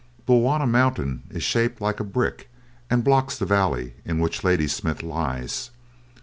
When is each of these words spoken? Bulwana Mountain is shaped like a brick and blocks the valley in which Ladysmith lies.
Bulwana 0.25 0.65
Mountain 0.65 1.21
is 1.29 1.43
shaped 1.43 1.79
like 1.79 1.99
a 1.99 2.03
brick 2.03 2.49
and 2.89 3.03
blocks 3.03 3.37
the 3.37 3.45
valley 3.45 3.93
in 4.03 4.17
which 4.17 4.43
Ladysmith 4.43 5.03
lies. 5.03 5.69